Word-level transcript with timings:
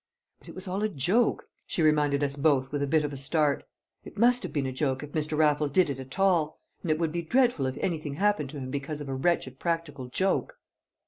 "But 0.39 0.49
it 0.49 0.55
was 0.55 0.67
all 0.67 0.81
a 0.81 0.89
joke," 0.89 1.47
she 1.67 1.83
reminded 1.83 2.23
us 2.23 2.35
both 2.35 2.71
with 2.71 2.81
a 2.81 2.87
bit 2.87 3.05
of 3.05 3.13
a 3.13 3.17
start. 3.17 3.65
"It 4.03 4.17
must 4.17 4.41
have 4.41 4.51
been 4.51 4.65
a 4.65 4.71
joke, 4.71 5.03
if 5.03 5.11
Mr. 5.11 5.37
Raffles 5.37 5.71
did 5.71 5.91
it 5.91 5.99
at 5.99 6.17
all. 6.17 6.57
And 6.81 6.89
it 6.89 6.97
would 6.97 7.11
be 7.11 7.21
dreadful 7.21 7.67
if 7.67 7.77
anything 7.79 8.15
happened 8.15 8.49
to 8.49 8.57
him 8.59 8.71
because 8.71 8.99
of 9.01 9.09
a 9.09 9.13
wretched 9.13 9.59
practical 9.59 10.07
joke!" 10.07 10.57